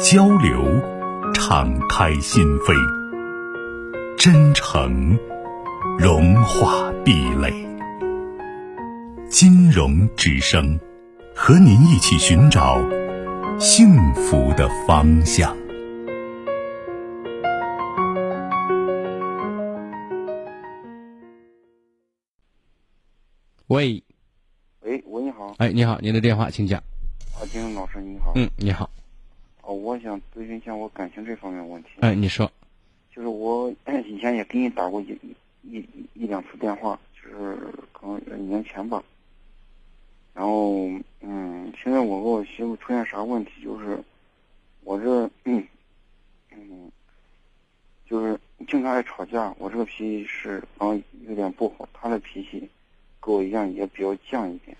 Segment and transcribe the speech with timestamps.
[0.00, 0.64] 交流，
[1.32, 2.74] 敞开心扉；
[4.18, 5.16] 真诚，
[5.98, 7.52] 融化壁垒。
[9.28, 10.78] 金融之声，
[11.34, 12.80] 和您一起寻找
[13.58, 15.56] 幸福的方向。
[23.68, 24.02] 喂，
[24.80, 25.54] 喂，喂，你好。
[25.58, 26.82] 哎，你好，您的电话，请讲。
[27.34, 28.32] 啊，金融老师，你好。
[28.34, 28.90] 嗯，你好。
[29.84, 31.90] 哦，我想咨询一下我感情这方面问题。
[32.00, 32.50] 哎，你说。
[33.14, 33.70] 就是我
[34.06, 35.16] 以前也给你打过一
[35.62, 37.56] 一一一两次电话，就是
[37.92, 39.02] 可能一年前吧。
[40.32, 40.88] 然后，
[41.20, 43.52] 嗯，现在我和我媳妇出现啥问题？
[43.62, 44.02] 就是
[44.82, 45.64] 我这，嗯，
[46.50, 46.90] 嗯，
[48.08, 49.54] 就是经常爱吵架。
[49.58, 52.68] 我这个脾气是嗯有点不好，她的脾气
[53.20, 54.76] 跟我一样，也比较犟一点。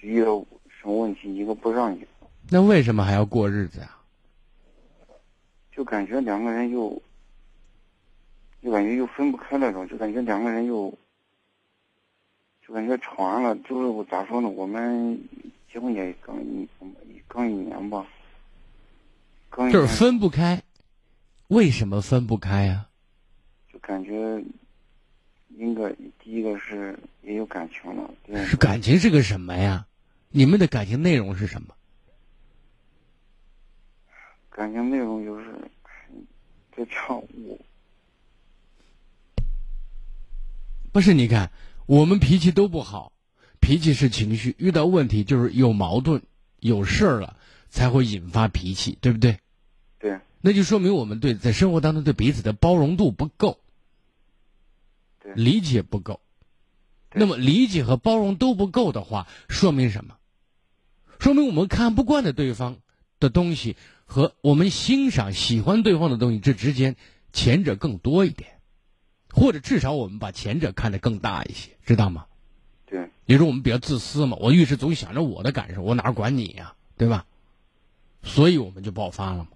[0.00, 2.06] 就遇到什么问题，一个不让一个。
[2.50, 3.90] 那为什么还要过日子呀？
[5.70, 7.00] 就感觉两个人又，
[8.62, 10.92] 就感觉又分不开那种，就感觉两个人又，
[12.66, 14.48] 就感觉吵完了，就是我咋说呢？
[14.48, 15.16] 我们
[15.72, 16.68] 结婚也刚一
[17.28, 18.06] 刚一年吧，
[19.50, 20.62] 刚就是分不开，
[21.48, 22.88] 为什么分不开呀？
[23.70, 24.42] 就感觉，
[25.56, 28.10] 应该第一个是也有感情了。
[28.46, 29.86] 是感情是个什么呀？
[30.30, 31.74] 你们的感情内容是什么？
[34.58, 35.70] 感情内容就是，
[36.76, 37.58] 在唱我。
[40.90, 41.52] 不是，你看，
[41.86, 43.12] 我们脾气都不好，
[43.60, 46.24] 脾气是情绪，遇到问题就是有矛盾、
[46.58, 47.36] 有事儿了，
[47.70, 49.38] 才会引发脾气，对不对？
[50.00, 50.18] 对。
[50.40, 53.60] 那就说明我们对在生活当中对彼此的包容度不够，
[55.36, 56.18] 理解不够。
[57.12, 60.16] 那么理解和包容都不够的话，说明什么？
[61.20, 62.78] 说明我们看不惯的对方
[63.20, 63.76] 的东西。
[64.08, 66.96] 和我们欣赏、喜欢对方的东西，这之间
[67.32, 68.48] 前者更多一点，
[69.30, 72.24] 或者至少我们把前者看得更大一些，知道吗？
[72.86, 73.10] 对。
[73.26, 77.26] 也是我们比较自私嘛，我遇事总想着我的感受，我哪管你呀，对吧？
[78.22, 79.48] 所以我们就爆发了嘛。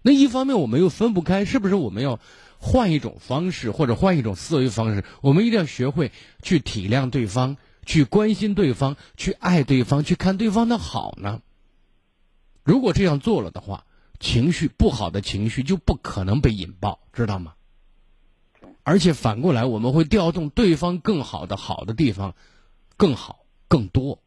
[0.00, 2.18] 那一方面我们又分不开，是不是我们要
[2.58, 5.04] 换一种方式，或者换一种思维方式？
[5.20, 6.10] 我们一定要学会
[6.42, 11.42] 去体谅对方，去关心对方，去爱对方，去看对方的好呢？
[12.66, 13.84] 如果这样做了的话，
[14.18, 17.54] 情绪不好的情绪就不可能被引爆，知道吗？
[18.82, 22.34] 而且反过来，我们会调动对方更好的好的地方，
[22.96, 24.18] 更好更多。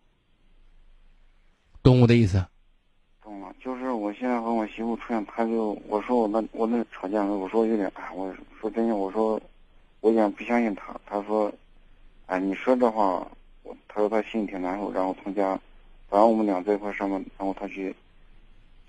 [1.84, 2.46] 懂我的意思？
[3.22, 9.42] 懂了，就是我现在和我媳妇出现，他就我说我那我那吵架，我说有点哎，我说真的，我说
[10.00, 10.98] 我有点不相信他。
[11.06, 11.54] 他说，
[12.28, 13.28] 哎，你说这话，
[13.64, 15.60] 我他说他心里挺难受，然后从家，
[16.08, 17.94] 反正我们俩在一块上班，然后他去。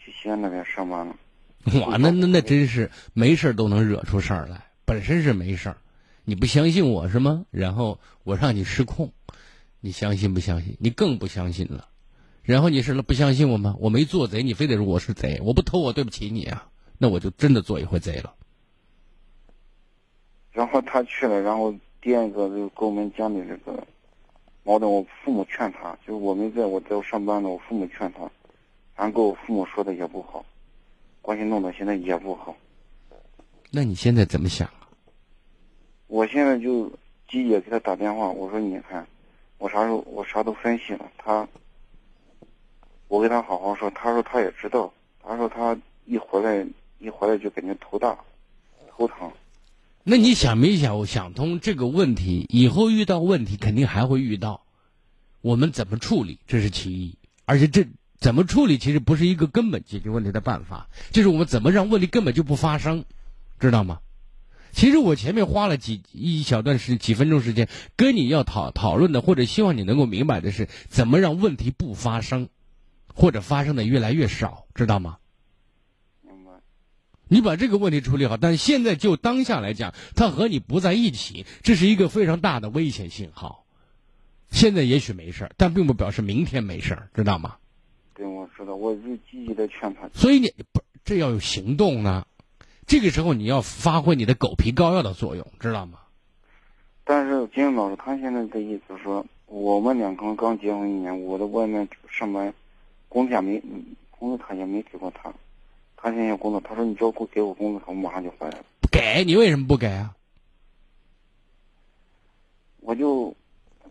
[0.03, 1.17] 去西安那边上班了，
[1.87, 4.65] 哇，那那那真是没事都能惹出事儿来。
[4.87, 5.77] 本身是没事儿，
[6.25, 7.45] 你不相信我是吗？
[7.51, 9.13] 然后我让你失控，
[9.81, 10.77] 你相信不相信？
[10.81, 11.89] 你更不相信了。
[12.43, 13.77] 然后你是不相信我吗？
[13.79, 15.41] 我没做贼，你非得说我是贼。
[15.45, 16.69] 我不偷，我对不起你啊。
[16.99, 18.35] 那我就真的做一回贼了。
[20.53, 23.87] 然后他去了，然后第二个就跟我们讲的这个
[24.65, 28.29] 矛盾，我父母劝他，就是我没在我在我上班呢，我父母劝他。
[29.01, 30.45] 俺跟我父母说的也不好，
[31.23, 32.55] 关系弄得现在也不好。
[33.71, 34.87] 那你现在怎么想啊？
[36.07, 36.87] 我现在就
[37.27, 39.07] 积极给他打电话，我说你看，
[39.57, 41.49] 我啥时候我啥都分析了，他，
[43.09, 44.93] 我跟他好好说，他说他也知道，
[45.23, 45.75] 他说他
[46.05, 46.67] 一回来
[46.99, 48.19] 一回来就感觉头大，
[48.91, 49.33] 头疼。
[50.03, 52.45] 那你想没想想通这个问题？
[52.51, 54.61] 以后遇到问题肯定还会遇到，
[55.41, 56.39] 我们怎么处理？
[56.47, 57.83] 这是其一，而且这。
[58.21, 63.05] 怎么处理其实不是一个根本解决问题的办法，就是我们怎么让问题根本就不发生，
[63.59, 64.01] 知道吗？
[64.73, 72.49] 其实我前面花了几一小段时几分钟时间跟你要讨讨论的，或者希望你能够明白的是，怎么让问题不发生，
[73.13, 75.17] 或者发生的越来越少，知道吗？
[76.23, 76.53] 明白。
[77.27, 83.65] 你把这个问题处理好，但现在就当下来讲，他和你不在一起，这是一个非常大的危险信号。
[84.53, 87.57] 现在也许没事儿但并不表示明天没事儿知道吗？
[88.65, 90.09] 道，我就积极的劝他。
[90.15, 92.27] 所以你不这要有行动呢，
[92.87, 95.99] 这个时候你要发挥你的狗皮膏药的作用，知道吗？
[97.05, 102.53] 但是金英老师他现在的意思说，我们两个人刚结婚一年，我在外面上班，
[103.09, 103.61] 工资也没，
[104.11, 105.33] 工资他也没给过他，
[105.97, 108.65] 他现在要工作，他说你只要给给我工资，我马上就回来了。
[108.81, 110.15] 不给你为什么不给啊？
[112.81, 113.35] 我就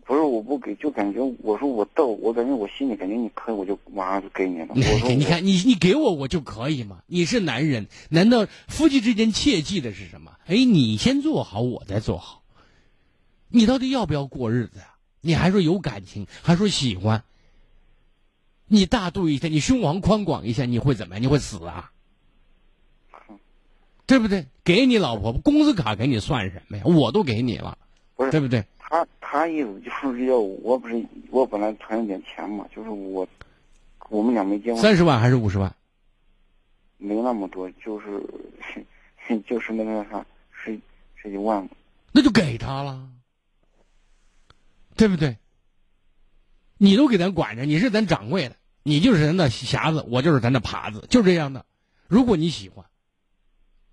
[0.05, 4.67] 不是我不给，就感觉我说我逗，我感觉我心里感觉你可以，我就马上就给你了。
[4.69, 7.03] 我说 你看你你给我我就可以嘛？
[7.05, 10.31] 你是男人，难道夫妻之间切记的是什么？
[10.47, 12.41] 哎，你先做好，我再做好。
[13.49, 14.95] 你到底要不要过日子呀？
[15.21, 17.23] 你还说有感情，还说喜欢。
[18.67, 21.21] 你大度一下，你胸膛宽广一下，你会怎么样？
[21.21, 21.91] 你会死啊？
[24.07, 24.47] 对不对？
[24.63, 26.83] 给你老婆工资卡给你算什么呀？
[26.85, 27.77] 我都给你了，
[28.15, 28.65] 不是对不对？
[29.29, 33.27] 他他意思就是要我不是我本来存了点钱嘛，就是我
[34.09, 35.71] 我们俩没结婚，三十万还是五十万？
[36.97, 38.07] 没那么多，就是
[39.45, 40.79] 就是那个啥十
[41.15, 41.69] 十几万嘛。
[42.11, 43.07] 那就给他了，
[44.95, 45.37] 对不对？
[46.79, 51.63] 你都给咱管着，你是咱掌柜的，你就是咱的匣子，我就是咱的耙子，就这样的。
[52.07, 52.83] 如果你喜欢，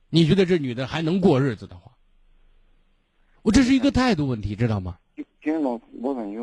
[0.08, 1.92] 你觉得这女的还能过日子的话，
[3.42, 4.96] 我这是一个态度问题，知道吗？
[5.46, 6.40] 今天老我感觉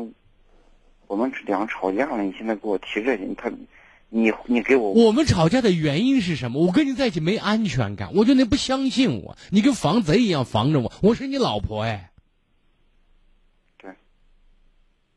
[1.08, 3.52] 我们两个吵架了，你现在给我提这些，他
[4.08, 6.64] 你你给我我们吵架的原因是什么？
[6.64, 12.12] 我跟你在一起没安全感，我觉得你不相信我，你跟防贼一样防着我，我是你老婆哎，
[13.76, 13.92] 对，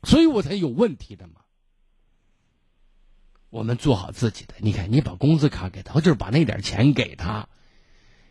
[0.04, 1.36] 所以我才有问题的嘛。
[3.50, 7.48] 我们做好自己的，你看，你把工资卡给他，就是把那点钱给他，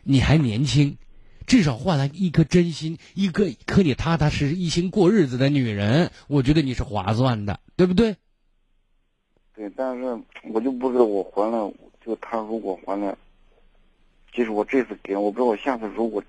[0.02, 0.98] 你还年轻，
[1.46, 8.16] 至少换来一颗真心，一个和你踏踏实实一心过日子的女人，我觉得你是划算的，对不对？
[9.54, 10.18] 对，但是
[10.52, 11.72] 我就不知道我还了，
[12.04, 13.16] 就他如果还了，
[14.34, 16.22] 即使我这次给，我不知道我下次如果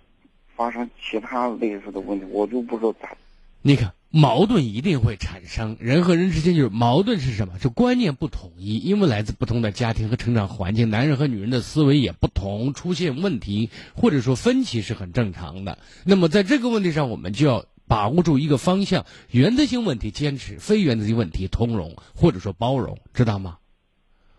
[0.56, 3.18] 发生其他类似的问题，我就不知道咋。
[3.62, 7.60] 你看，矛盾一定会产生，人和人之间就是矛盾是什么？
[7.60, 15.78] 就观念不统一，因为来自不同的家庭和成长环境，男人和女人的思维也不同，出现问题或者说分歧是很正常的。
[16.06, 23.58] 那么在这个问题上，我们就要把握住一个方向，原则性问题坚持，非原则性问题通融或者说包容，知道吗？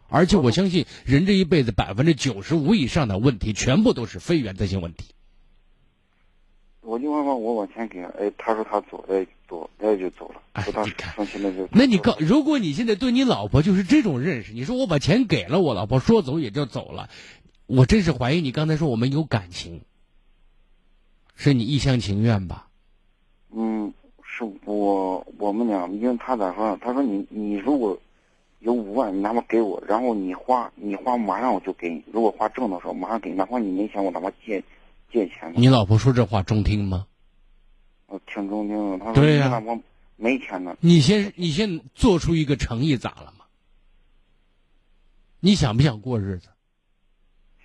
[0.09, 5.05] 而且我相信，人这一辈子百分之九十五以上的问题，全部都是非原则性问题。
[6.89, 11.69] 我就问问我往前给，哎，他说他走，哎，走，哎就走了，哎你看那就。
[11.71, 17.11] 那你告，如果你现在对你老婆就是这种认识，你说我把钱给了我老婆，说走也就走了，
[17.67, 19.83] 我真是怀疑你刚才说我们有感情，
[21.35, 22.69] 是你一厢情愿吧？
[23.51, 23.93] 嗯，
[24.25, 26.79] 是我我们俩，因为他咋说？
[26.81, 27.99] 他说你你如果
[28.61, 34.65] 有五万，你哪怕给我，然后你花你花马上我就给你，如果花挣的时候马上给你，哪怕你没钱我哪怕借
[35.11, 35.53] 借钱。
[35.57, 37.07] 你老婆说这话中听吗？
[38.07, 39.83] 我挺中听的，他说对呀你哪怕
[40.17, 43.45] 没钱呢，你先你先做出一个诚意咋了嘛？
[45.41, 46.49] 你想不想过日子？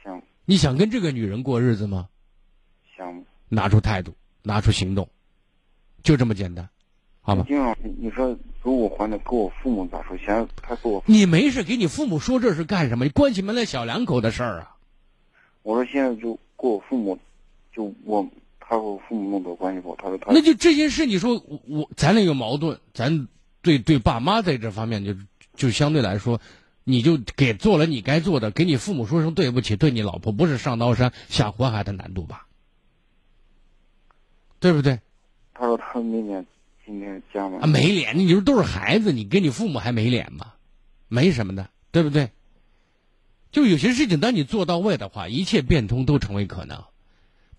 [0.04, 2.10] 想你想跟这个女人过日子吗？
[2.98, 3.24] 想。
[3.50, 5.08] 拿出态度，拿出行动，
[6.02, 6.68] 就这么简单，
[7.22, 7.46] 好吗？
[7.48, 10.18] 金老师，你说如果还的给我父母咋说？
[10.18, 13.06] 现在他给我，你没事给你父母说这是干什么？
[13.06, 14.76] 你关起门来小两口的事儿啊！
[15.62, 17.18] 我说现在就给我父母，
[17.74, 23.28] 就我他和我父母弄多关系不好，他说他那就这些事，你说我我咱俩有矛盾，咱
[23.62, 25.16] 对对爸妈在这方面就
[25.56, 26.40] 就相对来说，
[26.84, 32.48] 你就给做了你该做的，给你父母说声对不起，对你老婆不是上刀山下火海的难度吧？
[34.60, 35.00] 对不对？
[35.54, 36.46] 他说他没脸
[36.86, 40.54] 今天加嘛啊，没脸，你说都是孩子，你跟你父母还没脸吗？
[41.08, 42.30] 没什么的，对不对？
[43.52, 46.84] 就有些事情，当你做到位的话，一切变通都成为可能。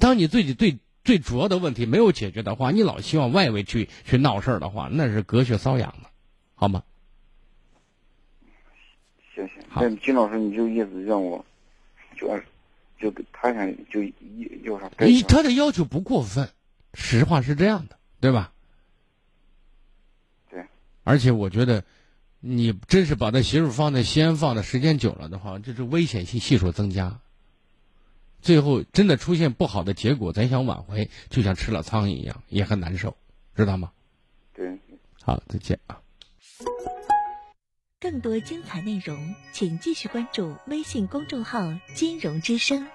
[0.04, 6.10] 当你自己最最主要的问题没有解决的话，你老希望外围去去闹事儿的话，那是隔靴搔痒的，
[6.54, 6.82] 好吗？
[9.34, 11.42] 行行，好那金老师你就意思让我，
[12.18, 12.44] 就按
[13.00, 14.14] 就他想就一
[14.64, 16.50] 要啥该你他的要求不过分，
[16.92, 18.52] 实话是这样的，对吧？
[20.50, 20.62] 对。
[21.02, 21.82] 而且我觉得，
[22.40, 27.20] 你真是把他媳妇放在西安放的时间久了的话，这是危险性系数增加。
[28.44, 33.16] 最后真的出现不好的结果，咱想挽回，就像吃了苍蝇一样，也很难受，
[33.56, 33.90] 知道吗？
[34.52, 34.78] 对。
[35.22, 35.98] 好，再见啊。
[37.98, 41.60] 更多精彩内容，请继续关注微信公众号
[41.96, 42.86] “金融之声”。